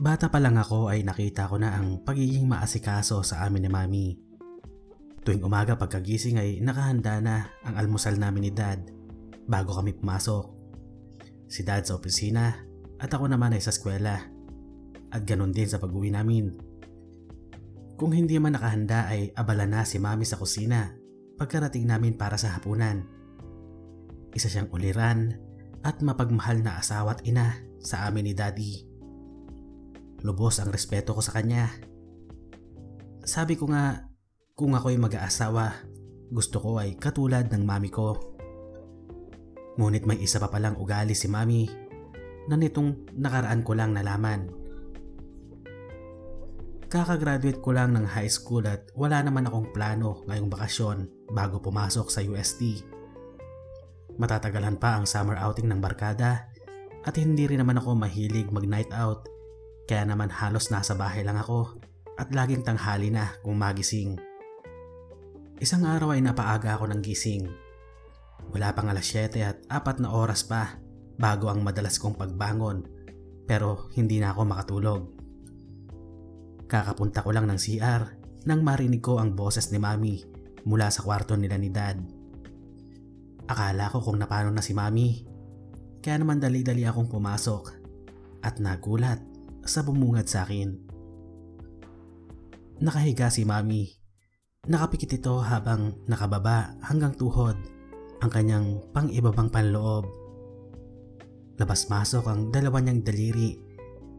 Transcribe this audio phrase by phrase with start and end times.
[0.00, 4.06] Bata pa lang ako ay nakita ko na ang pagiging maasikaso sa amin ni Mami.
[5.20, 8.80] Tuwing umaga pagkagising ay nakahanda na ang almusal namin ni Dad
[9.44, 10.56] bago kami pumasok.
[11.52, 12.64] Si Dad sa opisina
[12.96, 14.24] at ako naman ay sa eskwela.
[15.12, 16.56] At ganun din sa pag-uwi namin.
[18.00, 20.96] Kung hindi man nakahanda ay abala na si Mami sa kusina
[21.36, 23.04] pagkarating namin para sa hapunan.
[24.32, 25.36] Isa siyang uliran
[25.84, 28.89] at mapagmahal na asawa at ina sa amin ni Daddy.
[30.20, 31.72] Lubos ang respeto ko sa kanya.
[33.24, 34.04] Sabi ko nga,
[34.52, 35.88] kung ako'y mag-aasawa,
[36.28, 38.20] gusto ko ay katulad ng mami ko.
[39.80, 41.64] Ngunit may isa pa palang ugali si mami
[42.46, 44.52] na nitong nakaraan ko lang nalaman.
[46.90, 50.98] Kakagraduate ko lang ng high school at wala naman akong plano ngayong bakasyon
[51.30, 52.82] bago pumasok sa UST.
[54.18, 56.50] Matatagalan pa ang summer outing ng barkada
[57.06, 59.24] at hindi rin naman ako mahilig mag night out
[59.90, 61.74] kaya naman halos nasa bahay lang ako
[62.14, 64.14] at laging tanghali na kung magising.
[65.58, 67.50] Isang araw ay napaaga ako ng gising.
[68.54, 70.78] Wala pang alas 7 at apat na oras pa
[71.18, 72.86] bago ang madalas kong pagbangon
[73.50, 75.02] pero hindi na ako makatulog.
[76.70, 78.02] Kakapunta ko lang ng CR
[78.46, 80.22] nang marinig ko ang boses ni Mami
[80.70, 81.98] mula sa kwarto nila ni Dad.
[83.50, 85.26] Akala ko kung napano na si Mami.
[85.98, 87.74] Kaya naman dali-dali akong pumasok
[88.46, 89.29] at nagulat
[89.70, 90.74] sa bumungad sa akin.
[92.82, 93.86] Nakahiga si Mami.
[94.66, 97.54] Nakapikit ito habang nakababa hanggang tuhod
[98.18, 100.10] ang kanyang pang-ibabang panloob.
[101.56, 103.54] Labas-masok ang dalawa niyang daliri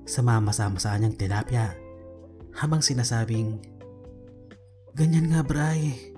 [0.07, 1.75] sa mamasama-sa niyang tilapia
[2.55, 3.59] habang sinasabing,
[4.95, 6.11] Ganyan nga bray,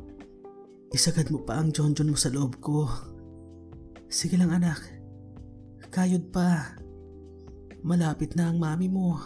[0.94, 2.90] isagad mo pa ang John mo sa loob ko.
[4.10, 4.82] Sige lang anak,
[5.90, 6.83] kayod pa.
[7.84, 9.20] Malapit na ang mami mo.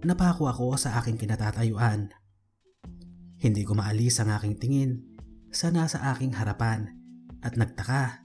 [0.00, 2.08] Napako ako sa aking kinatatayuan.
[3.36, 5.04] Hindi ko maalis ang aking tingin
[5.52, 6.96] sa nasa aking harapan
[7.44, 8.24] at nagtaka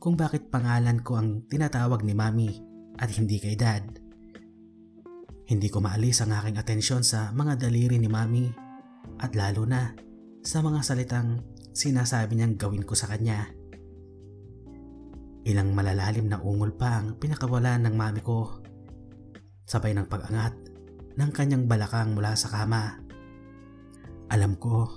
[0.00, 2.64] kung bakit pangalan ko ang tinatawag ni mami
[2.96, 3.84] at hindi kay dad.
[5.44, 8.48] Hindi ko maalis ang aking atensyon sa mga daliri ni mami
[9.20, 9.92] at lalo na
[10.40, 11.44] sa mga salitang
[11.76, 13.59] sinasabi niyang gawin ko sa kanya.
[15.48, 18.60] Ilang malalalim na ungol pa ang pinakawalan ng mami ko.
[19.64, 20.52] Sabay ng pag-angat
[21.16, 23.00] ng kanyang balakang mula sa kama.
[24.30, 24.88] Alam ko,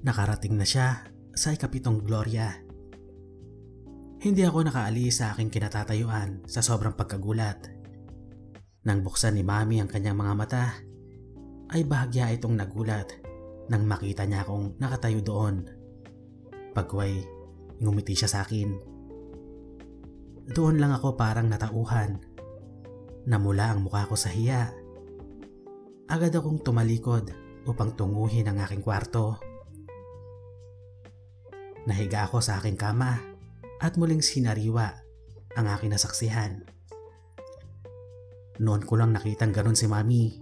[0.00, 1.04] nakarating na siya
[1.36, 2.50] sa ikapitong Gloria.
[4.20, 7.72] Hindi ako nakaalis sa aking kinatatayuan sa sobrang pagkagulat.
[8.84, 10.64] Nang buksan ni Mami ang kanyang mga mata,
[11.72, 13.12] ay bahagya itong nagulat
[13.70, 15.62] nang makita niya akong nakatayo doon.
[16.74, 17.22] Pagway,
[17.78, 18.89] ngumiti siya sa akin.
[20.50, 22.18] Doon lang ako parang natauhan.
[23.30, 24.74] Namula ang mukha ko sa hiya.
[26.10, 27.30] Agad akong tumalikod
[27.70, 29.38] upang tunguhin ang aking kwarto.
[31.86, 33.22] Nahiga ako sa aking kama
[33.78, 34.90] at muling sinariwa
[35.54, 36.66] ang aking nasaksihan.
[38.58, 40.34] Noon ko lang nakitang ganun si Mami.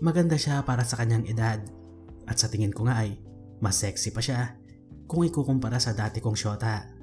[0.00, 1.60] Maganda siya para sa kanyang edad
[2.24, 3.20] at sa tingin ko nga ay
[3.60, 4.56] mas sexy pa siya
[5.04, 6.93] kung ikukumpara sa dati kong syota.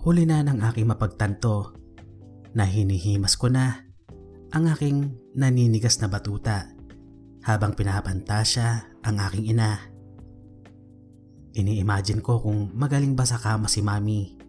[0.00, 1.76] Huli na ng aking mapagtanto
[2.56, 3.84] na hinihimas ko na
[4.48, 6.72] ang aking naninigas na batuta
[7.44, 9.76] habang pinapantasya ang aking ina.
[11.52, 14.40] Ini-imagine ko kung magaling ba sa kama si mami.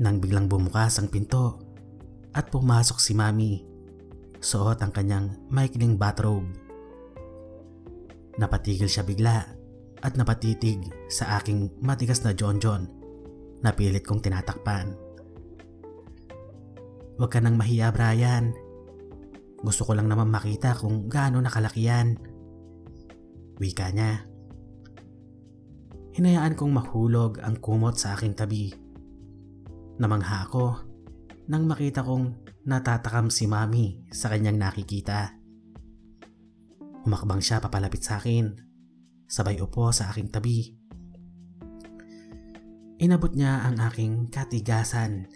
[0.00, 1.60] Nang biglang bumukas ang pinto
[2.32, 3.60] at pumasok si mami,
[4.40, 6.48] suot ang kanyang maikling bathrobe.
[8.40, 9.44] Napatigil siya bigla
[10.00, 13.01] at napatitig sa aking matigas na jonjon
[13.62, 14.92] na pilit kong tinatakpan.
[17.16, 18.50] Huwag ka nang mahiya Brian.
[19.62, 22.18] Gusto ko lang naman makita kung gaano nakalaki yan.
[23.62, 24.26] Wika niya.
[26.18, 28.74] Hinayaan kong mahulog ang kumot sa aking tabi.
[30.02, 30.82] Namangha ako
[31.46, 35.38] nang makita kong natatakam si mami sa kanyang nakikita.
[37.06, 38.50] Humakbang siya papalapit sa akin.
[39.30, 40.81] Sabay upo sa aking tabi
[43.02, 45.26] Inabot niya ang aking katigasan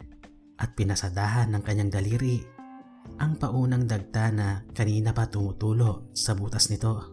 [0.54, 2.38] at pinasadahan ng kanyang daliri
[3.18, 7.10] ang paunang dagta na kanina pa tumutulo sa butas nito.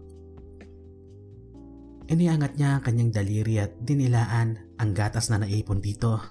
[2.05, 6.21] Iniangat niya ang kanyang daliri at dinilaan ang gatas na naipon dito.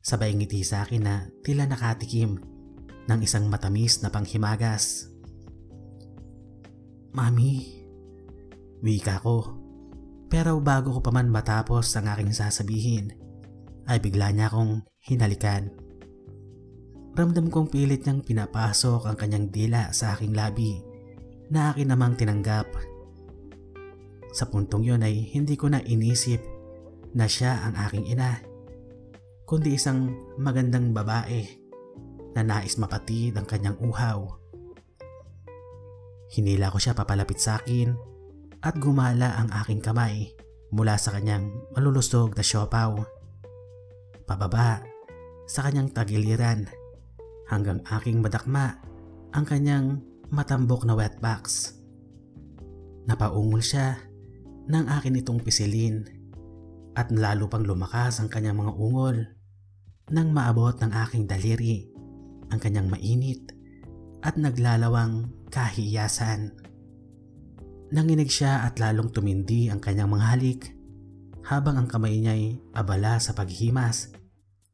[0.00, 2.40] Sabay ngiti sa akin na tila nakatikim
[3.04, 5.12] ng isang matamis na panghimagas.
[7.12, 7.60] Mami,
[8.80, 9.60] wika ko.
[10.32, 13.23] Pero bago ko pa man matapos ang aking sasabihin,
[13.88, 15.72] ay bigla niya akong hinalikan.
[17.14, 20.82] Ramdam kong pilit niyang pinapasok ang kanyang dila sa aking labi
[21.52, 22.66] na akin namang tinanggap.
[24.34, 26.42] Sa puntong yon ay hindi ko na inisip
[27.14, 28.42] na siya ang aking ina,
[29.46, 31.46] kundi isang magandang babae
[32.34, 34.26] na nais mapatid ang kanyang uhaw.
[36.34, 37.94] Hinila ko siya papalapit sa akin
[38.58, 40.34] at gumala ang aking kamay
[40.74, 43.13] mula sa kanyang malulusog na siopaw.
[44.24, 44.80] Pababa
[45.44, 46.64] sa kanyang tagiliran
[47.52, 48.80] hanggang aking madakma
[49.36, 50.00] ang kanyang
[50.32, 51.76] matambok na wetbox.
[53.04, 54.00] Napaungol siya
[54.64, 56.08] nang akin itong pisilin
[56.96, 59.16] at lalo pang lumakas ang kanyang mga ungol
[60.08, 61.84] nang maabot ng aking daliri
[62.48, 63.52] ang kanyang mainit
[64.24, 66.56] at naglalawang kahiyasan.
[67.92, 70.62] Nanginig siya at lalong tumindi ang kanyang mga halik
[71.44, 74.16] habang ang kamay niya'y abala sa paghimas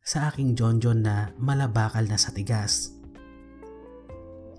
[0.06, 2.94] sa aking jonjon na malabakal na sa tigas.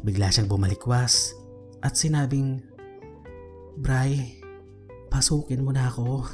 [0.04, 1.32] Bigla siyang bumalikwas
[1.80, 2.60] at sinabing,
[3.80, 4.44] Bray,
[5.08, 6.28] pasukin mo na ako.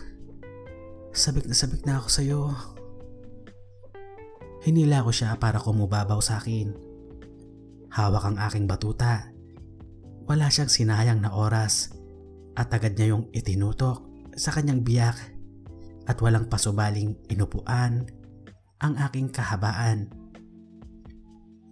[1.13, 2.41] Sabik na sabik na ako sa'yo.
[4.65, 6.73] Hinila ko siya para kumubabaw sa akin.
[7.93, 9.29] Hawak ang aking batuta.
[10.27, 11.93] Wala siyang sinayang na oras
[12.57, 14.03] at agad niya yung itinutok
[14.35, 15.36] sa kanyang biyak
[16.07, 18.07] at walang pasubaling inupuan
[18.79, 20.07] ang aking kahabaan.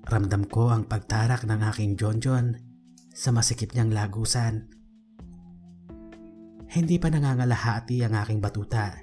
[0.05, 2.61] Ramdam ko ang pagtarak ng aking jonjon
[3.15, 4.69] sa masikip niyang lagusan.
[6.69, 8.99] Hindi pa nangangalahati ang aking batuta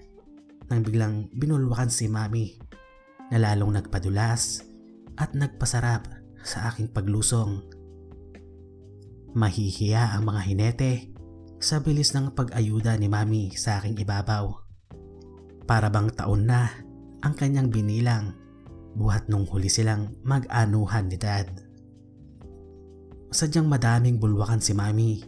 [0.71, 2.55] nang biglang binulwakan si mami
[3.33, 4.63] na lalong nagpadulas
[5.17, 6.07] at nagpasarap
[6.45, 7.67] sa aking paglusong.
[9.33, 10.93] Mahihiya ang mga hinete
[11.59, 14.62] sa bilis ng pag-ayuda ni mami sa aking ibabaw.
[15.63, 16.71] Para bang taon na
[17.23, 18.35] ang kanyang binilang
[18.99, 21.49] buhat nung huli silang mag-anuhan ni dad.
[23.33, 25.25] Sadyang madaming bulwakan si mami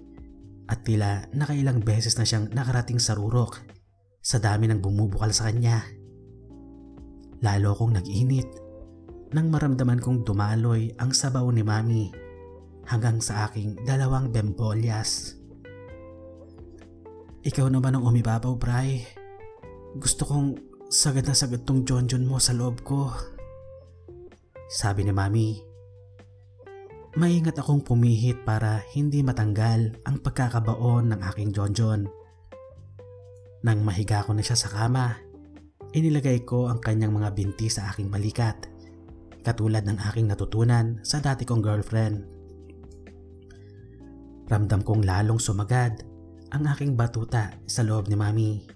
[0.69, 3.65] at tila nakailang beses na siyang nakarating sa rurok
[4.21, 5.81] sa dami ng bumubukal sa kanya.
[7.41, 8.49] Lalo akong nag-init
[9.33, 12.13] nang maramdaman kong dumaloy ang sabaw ni mami
[12.85, 15.41] hanggang sa aking dalawang bembolyas.
[17.45, 19.24] Ikaw naman ang umibabaw, Bray.
[19.95, 20.49] Gusto kong
[20.91, 23.15] sagad na sagad tong jonjon mo sa loob ko.
[24.67, 25.63] Sabi ni Mami.
[27.15, 32.11] Maingat akong pumihit para hindi matanggal ang pagkakabaon ng aking jonjon.
[33.63, 35.15] Nang mahiga ko na siya sa kama,
[35.95, 38.67] inilagay ko ang kanyang mga binti sa aking balikat,
[39.47, 42.27] katulad ng aking natutunan sa dati kong girlfriend.
[44.51, 46.03] Ramdam kong lalong sumagad
[46.51, 48.74] ang aking batuta sa loob ni Mami.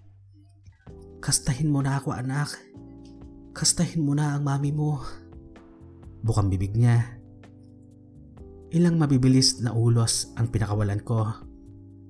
[1.29, 2.57] Kastahin mo na ako anak.
[3.53, 5.05] Kastahin mo na ang mami mo.
[6.25, 7.05] Bukang bibig niya.
[8.73, 11.29] Ilang mabibilis na ulos ang pinakawalan ko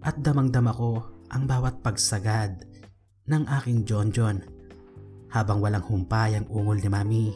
[0.07, 1.03] at damang-dama ko
[1.35, 2.63] ang bawat pagsagad
[3.27, 4.39] ng aking jonjon
[5.35, 7.27] habang walang humpay ang ungol ni mami.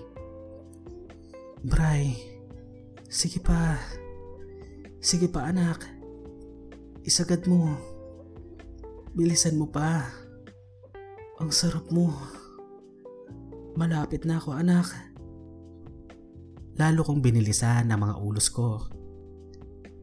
[1.67, 2.14] Bray,
[3.11, 3.75] sige pa.
[5.02, 5.82] Sige pa anak.
[7.02, 7.75] Isagad mo.
[9.19, 10.22] Bilisan mo pa.
[11.43, 12.15] Ang sarap mo.
[13.75, 14.87] Malapit na ako anak.
[16.79, 18.87] Lalo kong binilisan ang mga ulos ko.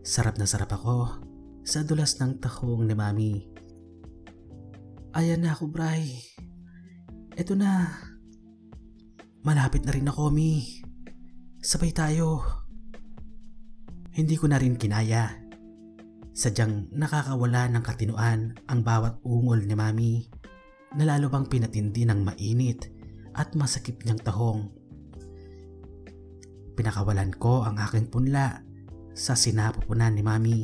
[0.04, 1.24] Sarap na sarap ako
[1.64, 3.34] sa dulas ng tahong ni mami.
[5.16, 6.12] Ayan na ako, Bray.
[7.40, 7.88] Eto na.
[9.40, 10.84] Malapit na rin ako, Mi.
[11.64, 12.44] Sabay tayo.
[14.12, 15.40] Hindi ko na rin kinaya.
[16.36, 20.39] Sadyang nakakawala ng katinuan ang bawat ungol ni Mami
[20.98, 22.90] na lalo bang pinatindi ng mainit
[23.38, 24.74] at masakit niyang tahong.
[26.74, 28.64] Pinakawalan ko ang aking punla
[29.12, 30.62] sa sinapupunan ni Mami.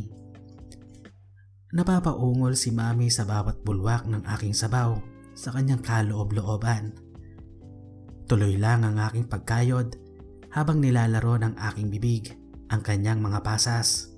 [1.76, 4.96] Napapaungol si Mami sa bawat bulwak ng aking sabaw
[5.36, 6.96] sa kanyang kaloob-looban.
[8.26, 10.00] Tuloy lang ang aking pagkayod
[10.56, 12.32] habang nilalaro ng aking bibig
[12.72, 14.16] ang kanyang mga pasas.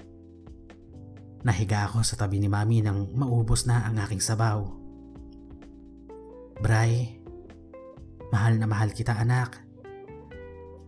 [1.41, 4.86] Nahiga ako sa tabi ni Mami nang maubos na ang aking sabaw.
[6.57, 7.21] Bray,
[8.33, 9.61] mahal na mahal kita anak.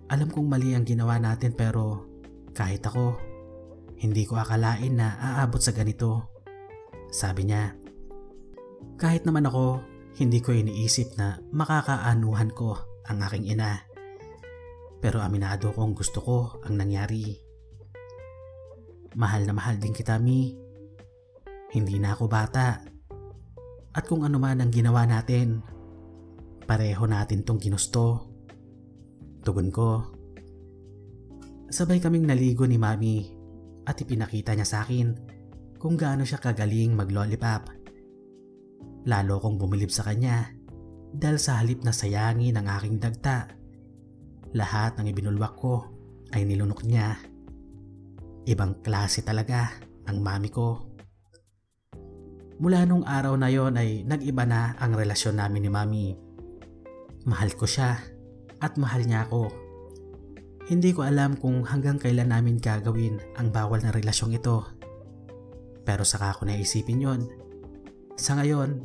[0.09, 2.09] Alam kong mali ang ginawa natin pero
[2.57, 3.13] kahit ako,
[4.01, 6.33] hindi ko akalain na aabot sa ganito.
[7.13, 7.77] Sabi niya,
[8.97, 9.85] kahit naman ako,
[10.17, 12.73] hindi ko iniisip na makakaanuhan ko
[13.05, 13.85] ang aking ina.
[14.97, 17.38] Pero aminado kong gusto ko ang nangyari.
[19.13, 20.49] Mahal na mahal din kita, Mi.
[21.69, 22.98] Hindi na ako bata
[23.93, 25.65] at kung ano man ang ginawa natin,
[26.69, 28.29] pareho natin tong ginusto.
[29.41, 30.13] Tugon ko.
[31.69, 33.29] Sabay kaming naligo ni Mami
[33.86, 35.17] at ipinakita niya sa akin
[35.81, 37.74] kung gaano siya kagaling mag-lollipop.
[39.10, 40.50] Lalo kong bumilib sa kanya
[41.10, 43.50] dahil sa halip na sayangin ang aking dagta.
[44.53, 45.86] Lahat ng ibinulwak ko
[46.34, 47.17] ay nilunok niya.
[48.46, 49.74] Ibang klase talaga
[50.10, 50.88] ang mami ko.
[52.59, 56.07] Mula nung araw na yon ay nag-iba na ang relasyon namin ni mami.
[57.23, 57.95] Mahal ko siya
[58.59, 59.47] at mahal niya ako.
[60.67, 64.67] Hindi ko alam kung hanggang kailan namin gagawin ang bawal na relasyong ito.
[65.87, 67.21] Pero saka ko naisipin yon.
[68.19, 68.83] Sa ngayon,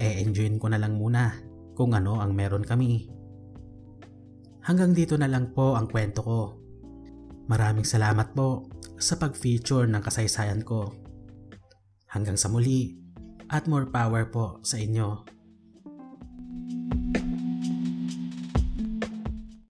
[0.00, 1.36] e-enjoyin ko na lang muna
[1.76, 3.12] kung ano ang meron kami.
[4.64, 6.40] Hanggang dito na lang po ang kwento ko.
[7.44, 10.96] Maraming salamat po sa pag-feature ng kasaysayan ko.
[12.08, 13.01] Hanggang sa muli
[13.50, 15.24] at more power po sa inyo.